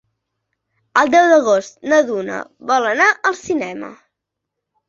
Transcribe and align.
El 1.01 1.11
deu 1.15 1.27
d'agost 1.33 1.77
na 1.93 1.99
Duna 2.09 2.39
vol 2.73 2.89
anar 2.95 3.11
al 3.31 3.39
cinema. 3.45 3.93